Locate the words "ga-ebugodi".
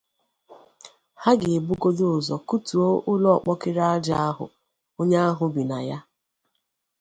1.39-2.03